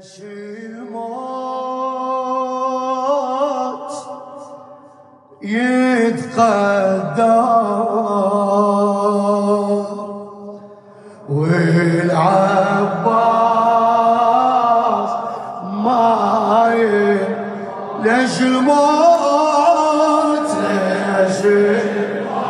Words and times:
الموت 0.00 1.60
يتقدر 5.42 6.70
والعباس 11.28 12.30
ما 15.84 16.74
ليش 18.04 18.40
الموت 18.40 18.80
ليش 20.60 21.44
الموت. 21.44 22.40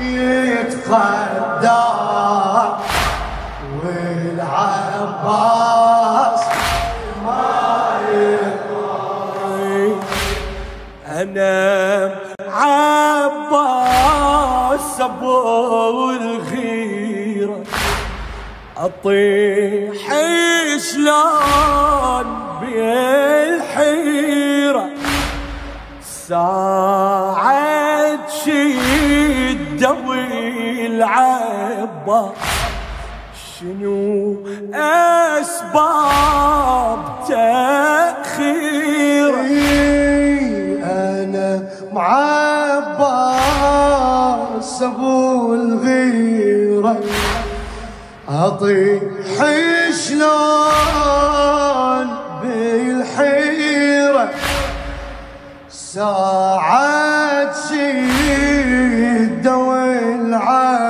يتقدر 0.00 1.87
أنا 11.28 12.14
عباس 12.48 13.80
أبو 15.00 16.10
الغيرة. 16.10 17.62
أطيح 18.76 20.12
شلون 20.78 22.26
بالحيرة. 22.60 24.08
ساعة 26.28 27.78
شدة 28.44 29.92
والعباس 30.06 31.08
شنو 33.60 34.36
أسباب 35.38 36.18
تأخيره؟ 37.28 38.58
أنا 41.28 41.62
معباس 41.92 43.12
ابو 44.82 45.54
الغيره 45.54 47.00
أطيح 48.28 49.02
شلون 50.08 51.28
بالحيرة. 52.42 54.28
ساعات 55.70 57.54
شدة 57.68 59.56
والعبا 59.56 60.82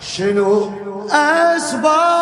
شنو 0.00 0.70
أسباب 1.10 2.19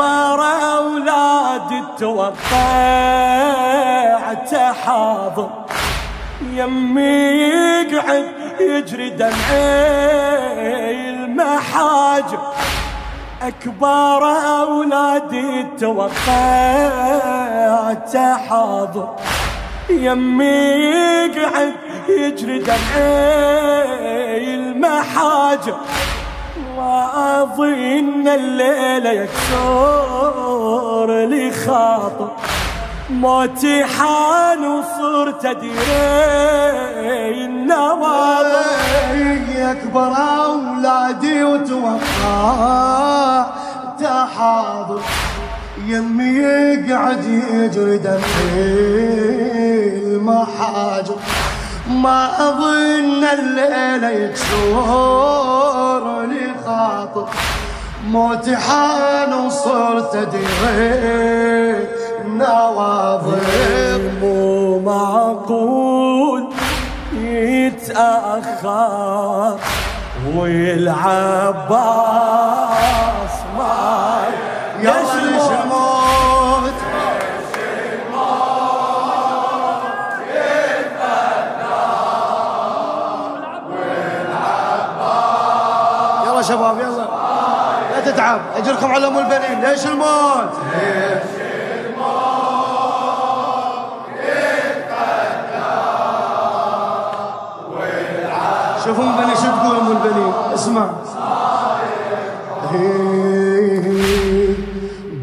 أكبر 0.00 0.40
أولاد 0.76 1.72
التوقع 1.72 2.34
تحاضر 4.50 5.50
يمي 6.52 7.02
يقعد 7.02 8.26
يجري 8.60 9.10
دمعي 9.10 11.10
المحاجر. 11.10 12.38
أكبر 13.42 14.24
أولاد 14.60 15.34
التوقع 15.34 16.10
تحاضر 17.92 19.08
يمي 19.90 20.44
يقعد 20.44 21.74
يجري 22.08 22.58
دمعي 22.58 24.54
المحاجر. 24.54 25.74
وأظن 26.80 28.28
الليلة 28.28 29.10
يكسر 29.10 31.06
لي 31.26 31.50
خاطر. 31.50 32.30
موتي 33.10 33.84
حان 33.84 34.64
وصرت 34.64 35.44
أدري 35.44 35.70
النواظر 37.44 38.64
يكبر 39.56 40.12
أولادي 40.46 41.44
وتوقع 41.44 43.46
تحاضر. 44.00 45.00
يمي 45.86 46.24
يقعد 46.24 47.24
يجري 47.52 47.98
دمعي 47.98 48.20
المحاجر. 50.06 51.16
ما 52.02 52.48
أظن 52.48 53.24
الليلة 53.24 54.10
يكسر 54.10 54.52
لي 56.22 56.54
خاطر 56.66 57.28
موتي 58.06 58.56
حان 58.56 59.32
وصرت 59.32 60.14
أدري 60.16 60.46
النواظر 62.24 64.00
مو 64.20 64.78
معقول 64.80 66.44
يتأخر 68.20 68.70
والعباس 70.36 71.80
شباب 86.50 86.76
يلا. 86.78 87.06
لا 87.92 88.00
تتعب. 88.10 88.40
أجركم 88.56 88.92
على 88.92 89.06
أم 89.06 89.18
البنين. 89.18 89.60
ليش 89.64 89.86
الموت؟ 89.86 90.52
شوفوا 98.84 99.04
أم 99.04 99.08
البنين 99.18 99.36
شو 99.36 99.42
تقول 99.42 99.76
أم 99.76 99.88
البنين؟ 99.90 100.32
اسمع. 100.54 100.86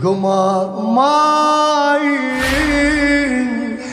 قمر 0.04 0.68
ما 0.96 1.98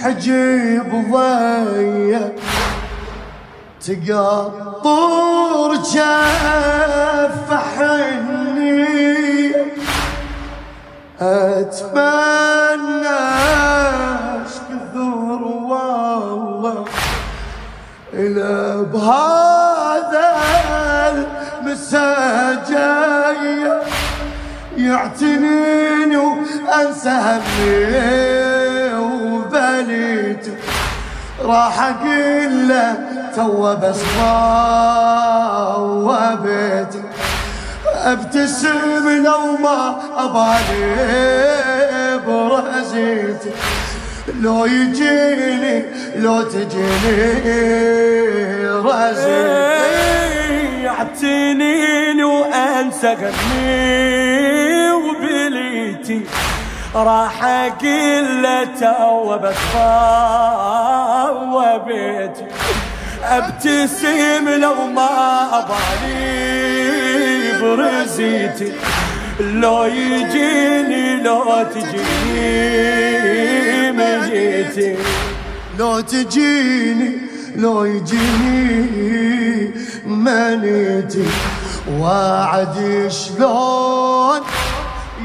ينحجب 0.05 0.91
ضيق 1.13 2.35
تقطر 3.87 5.71
جف 5.75 7.04
أتمنى 11.21 13.09
كثر 14.69 15.43
والله 15.43 16.85
إلى 18.13 18.85
بهذا 18.93 20.29
المساجية 21.63 23.83
يعتنيني 24.77 26.17
وأنسى 26.17 27.11
همي 27.11 28.95
وبليت 28.95 30.47
راح 31.43 31.81
أقول 31.83 32.69
له 32.69 32.95
تو 33.37 33.77
بس 33.77 34.01
وبيت. 35.79 36.95
أبتسم 38.05 39.25
لو 39.25 39.57
ما 39.57 40.03
أبالي 40.17 40.85
برزيتي 42.27 43.51
لو 44.41 44.65
يجيني 44.65 45.85
لو 46.17 46.43
تجيني 46.43 47.61
رزيتي 48.69 49.95
يعتنيني 50.83 52.25
وانسى 52.25 53.13
غني 53.13 54.91
وبليتي. 54.93 56.21
راح 56.95 57.45
أقول 57.45 58.43
له 58.43 58.65
تو 58.81 59.39
أبتسم 63.25 64.49
لو 64.49 64.87
ما 64.87 65.49
أبالي 65.59 67.04
برزيتي 67.65 68.73
لو 69.41 69.85
يجيني 69.85 71.23
لو 71.23 71.67
تجيني 71.75 73.33
مجيتي. 73.93 74.97
لو 75.79 76.01
تجيني 76.01 77.13
لو 77.57 77.85
يجيني 77.85 79.71
منيتي. 80.07 81.27
وعد 82.01 83.09
شلون 83.09 84.41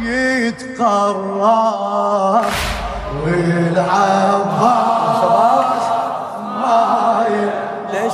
يتقرب 0.03 1.25
والعباس 3.23 5.23
والعباس 5.23 5.83
مايل 6.61 7.49
ليش 7.93 8.13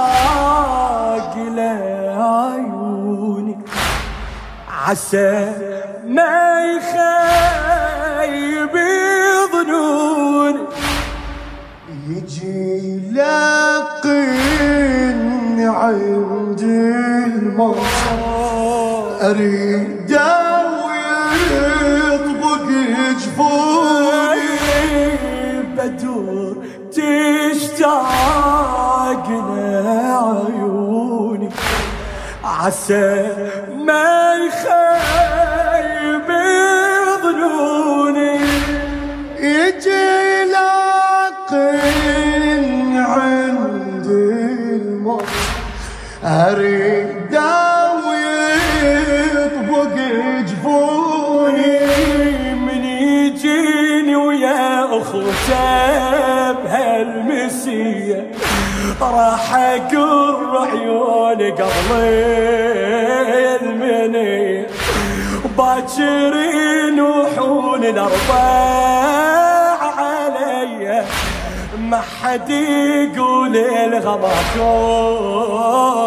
تشتاق 0.00 1.34
لعيوني 1.56 3.56
عسى 4.86 5.52
ما 6.06 6.60
يخيب 6.76 8.74
ظنوني 9.52 10.60
يجي 12.08 13.00
لقين 14.00 15.68
عند 15.68 16.60
الموت 17.26 17.76
اريد 19.22 20.18
ويطبق 21.30 22.66
جفوني 23.18 24.40
بدور 25.76 26.56
تشتاق 27.60 29.26
لعيوني 30.08 31.48
عسى 32.44 33.28
ما 33.76 34.34
يخيب 34.46 36.28
ظنوني. 37.22 38.09
اخوته 54.90 56.52
بهالمسيه 56.52 58.18
راح 59.00 59.54
اقر 59.54 60.66
عيون 60.70 61.40
قبل 61.52 62.02
المنيه 63.62 64.66
باكر 65.58 66.34
ينوحون 66.54 67.82
الأربع 67.84 68.44
علي. 69.98 71.04
ما 71.78 72.00
حد 72.22 72.50
يقول 72.50 73.56
الغماكو 73.56 74.70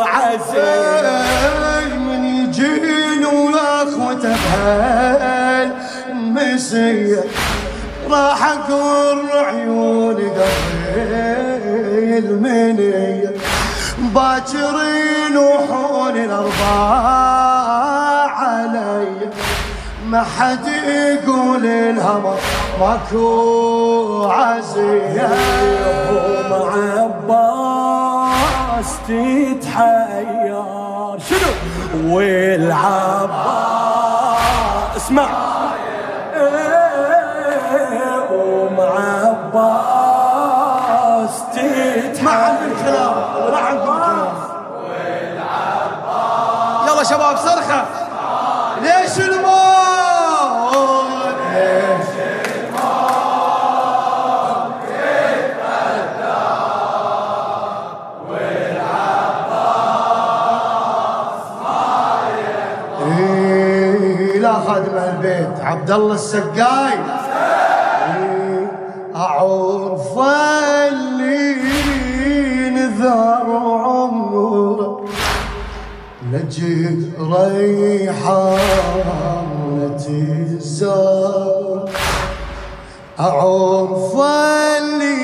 عزيز. 0.02 1.94
من 1.98 2.22
يجين 2.26 3.24
واخوته 3.26 4.36
بهالمسية. 6.14 7.24
راح 8.14 8.44
اقر 8.44 9.20
عيوني 9.34 10.30
قبل 10.30 11.14
المنية 12.18 13.32
باكر 13.98 14.76
ينوحون 15.28 16.16
الأربع 16.18 16.74
علي. 18.32 19.30
ما 20.06 20.24
حد 20.24 20.68
يقول 20.68 21.66
الهمر 21.66 22.38
ماكو 22.80 24.28
عزيز. 24.32 25.22
مع 26.50 26.62
عباس 27.34 28.90
تتحير. 29.08 30.64
شنو؟ 31.30 31.52
والعباس 32.14 33.34
اسمع 34.98 35.53
ما 42.24 42.32
تتحير 42.32 42.72
الكلام 42.72 43.14
ما 43.52 43.58
عندي 43.58 43.84
الكلام 43.84 44.28
يلا 46.88 47.04
شباب 47.04 47.38
صرخة. 47.38 47.84
ليش 48.82 49.20
الموت؟ 49.20 50.74
ليش 51.54 52.08
إيه، 63.02 64.40
لا 64.40 64.54
خادم 64.54 64.98
البيت 64.98 65.60
عبد 65.64 65.92
الله 65.92 66.14
السقاي. 66.14 66.98
لجي 76.44 76.88
ريحانة 77.20 78.64
الزار 80.52 81.90
أعرف 83.20 84.16
اللي 84.82 85.16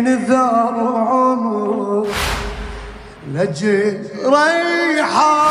نذر 0.00 0.74
عمره 1.10 2.06
لجي 3.32 3.98
ريحانة 4.24 5.43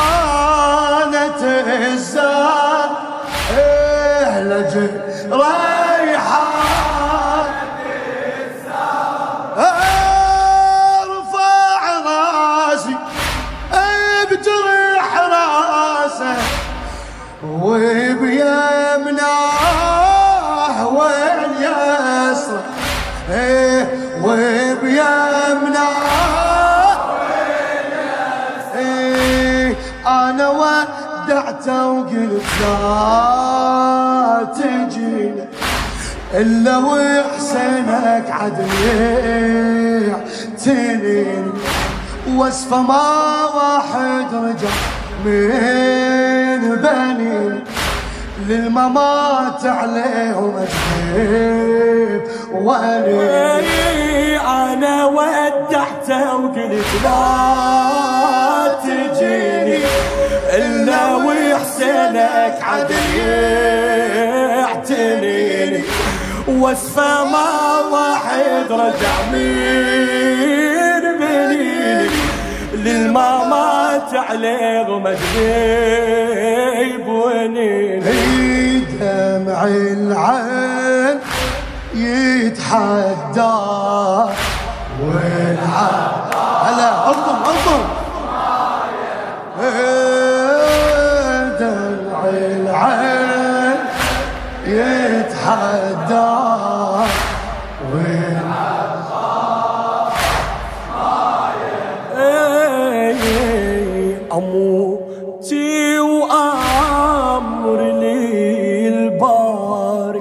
وقلت 31.67 32.43
لا 32.62 34.48
تجينا 34.55 35.46
الا 36.34 36.77
واحسنك 36.77 38.32
عدل 38.32 38.67
يعتنيني 40.08 41.51
وصفه 42.36 42.82
ما 42.82 43.46
واحد 43.55 44.34
رجع 44.34 44.74
من 45.25 46.60
بني 46.75 47.60
للممات 48.48 49.65
عليهم 49.65 50.53
أجيب 50.58 52.22
واني 52.53 54.38
أنا 54.39 55.05
ودعته 55.05 56.36
وقلت 56.36 56.86
لا 57.03 58.67
تجيني. 58.84 60.03
الا 60.54 61.16
ويحسنك 61.16 62.58
عدل 62.62 63.16
يعتنيني 64.60 65.84
وصفه 66.48 67.24
ما 67.24 67.80
واحد 67.92 68.72
رجع 68.72 69.16
من 69.32 71.04
بنيني. 71.20 72.10
للمامات 72.74 74.14
عليه 74.14 75.00
مجديب 75.00 76.28
ونيني. 77.08 78.80
دمع 78.80 79.64
العين 79.68 81.20
يتحدى. 81.94 83.58
والعين 85.02 85.58
هلا 86.64 87.10
الضم 87.10 87.44
الضم 87.50 87.84
يتحدى 95.44 96.44
أموتي 104.34 106.00
وأمر 106.00 107.80
لي 108.00 108.88
الباري 108.88 110.20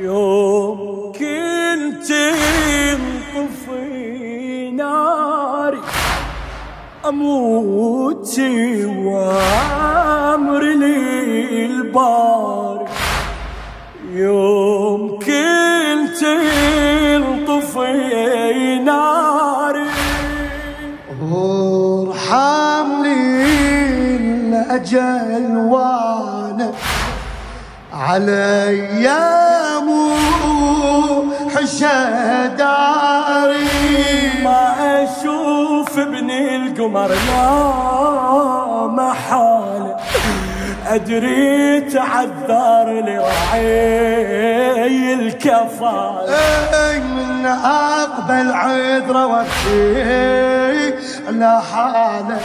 يوم 0.00 1.12
كنت 1.12 2.10
انطفي 3.34 4.70
ناري. 4.70 5.80
أموتي 7.08 8.84
انطفي 17.56 18.78
ناري. 18.84 19.86
وارحم 21.22 22.88
لي 23.02 23.16
الاجل 24.16 25.56
وأنا 25.56 26.72
على 27.92 28.64
أيام 28.68 29.88
حشا 31.54 32.46
داري. 32.46 33.66
ما 34.44 34.64
أشوف 35.04 35.98
ابن 35.98 36.30
القمر 36.30 37.08
لا 37.08 37.56
محاله 38.86 39.96
أدري 40.86 41.80
تعذر 41.80 42.88
لرعي 43.06 44.45
الكفاله 45.36 46.34
إيه 46.34 46.98
من 46.98 47.46
اقبل 47.46 48.52
عذره 48.52 49.26
وابكي 49.26 50.94
على 51.28 51.62
حالة. 51.72 52.38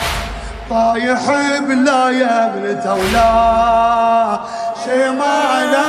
طايح 0.69 1.21
بلا 1.59 2.09
يملته 2.09 2.93
ولا 2.93 4.39
شماله 4.85 5.87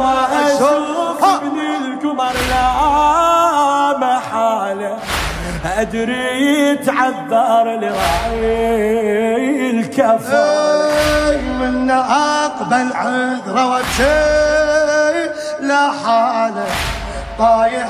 ما 0.00 0.16
أشوف. 0.46 1.24
ابن 1.24 1.58
القمر 1.58 2.32
لا 2.50 3.98
محالة. 3.98 4.96
أدري 5.78 6.76
تعذر 6.76 7.66
لرعي 7.80 9.70
الكفالة. 9.70 10.90
إيه 11.30 11.40
من 11.40 11.90
اقبل 11.90 12.92
عذره 12.94 13.66
وابكي 13.70 14.59
لا 15.60 15.92
حاله 16.04 16.66
طايح 17.38 17.88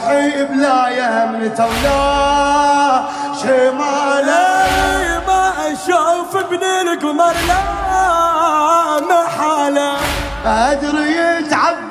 بلا 0.50 0.88
يملته 0.88 1.64
ولا 1.66 3.02
شماله 3.42 5.22
ما 5.26 5.52
أشوف 5.72 6.36
ابن 6.36 6.62
القمر 6.64 7.34
لا 7.48 7.62
محالة. 9.00 9.92
أدري 10.46 11.16
يتعذر 11.16 11.89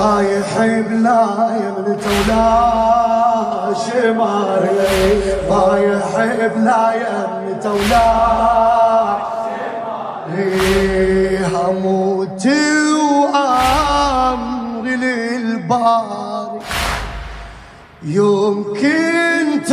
طايح 0.00 0.58
بلا 0.58 1.24
يمنته 1.60 2.10
ولا 2.28 3.74
شمالي 3.74 5.32
طايح 5.50 6.06
بلا 6.56 6.84
يمنته 6.94 7.72
ولا 7.72 8.08
إيه 10.38 11.46
أموت 11.68 12.46
وامري 13.34 14.96
للباري 14.96 16.60
يوم 18.02 18.64
كنت 18.74 19.70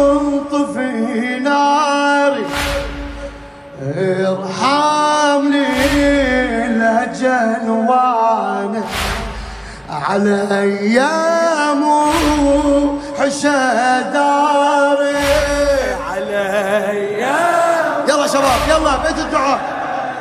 انطفي 0.00 1.38
ناري 1.38 2.44
ارحمني 4.26 5.66
الاجل 6.66 7.70
وأنا 7.70 8.31
على 9.92 10.48
أيام 10.50 11.84
حشا 13.18 14.00
داري. 14.00 15.16
علي 16.10 17.22
يلا 18.08 18.26
شباب 18.26 18.60
يلا 18.68 18.96
بيت 18.96 19.18
الدعاء. 19.18 19.60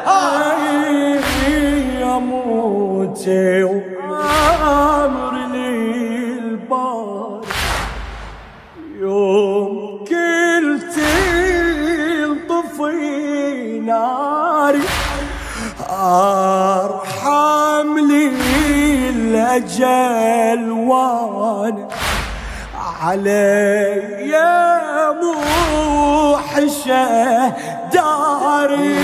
ها. 0.05 0.41
أموت 2.03 3.27
وامر 4.07 5.33
البار. 5.55 7.41
يوم 8.99 9.99
قلت 9.99 10.97
انطفي 12.23 13.79
ناري. 13.79 14.81
لي 15.79 16.70
الاجل 19.51 20.71
وأنا 20.71 21.87
علي 23.01 24.29
يا 24.29 25.11
موحشه 26.01 26.99
داري. 27.93 28.95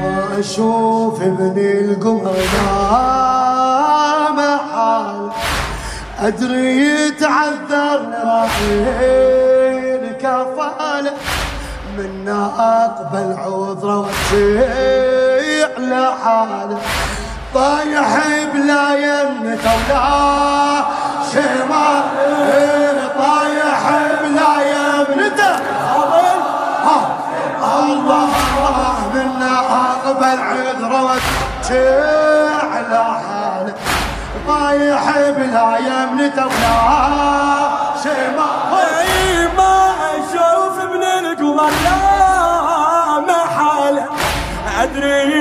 ما 0.00 0.40
أشوف 0.40 1.22
ابن 1.22 1.56
القمر 1.58 2.36
محال 4.38 5.30
أدري 6.20 6.66
يتعذر 7.06 8.00
راحين 8.24 10.02
كفاله. 10.20 11.12
منا 11.98 12.40
اقبل 12.84 13.28
عذره 13.38 13.98
وتشيع 14.00 15.68
لحاله 15.78 16.78
طايح 17.56 18.18
بلا 18.54 18.94
يمنته 18.94 19.70
ولا 19.74 20.84
شمال 21.32 22.02
طايح 23.18 23.80
بلا 24.22 24.52
ها 26.84 26.98
الله 27.82 28.28
منا 29.14 29.54
اقبل 29.58 30.38
عذره 30.40 31.02
وتشيع 31.04 32.80
لحاله 32.90 33.74
طايح 34.48 35.04
بلا 35.36 35.78
يمنته 35.78 36.46
ولا 36.46 36.76
شمال 38.04 39.56
ما 39.56 39.94
أشوف 40.14 40.80
ابن 40.80 41.02
القمر 41.02 41.70
لا 41.84 43.20
محاله 43.20 44.06
أدري 44.82 45.35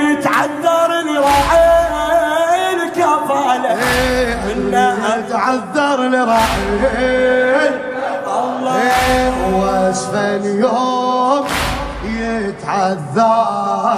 لرحيل 6.86 7.74
الله. 8.28 8.86
واسفل 9.56 10.46
يوم 10.46 11.46
يتعذر 12.06 13.98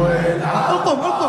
والعظم 0.00 1.00
الطم 1.06 1.19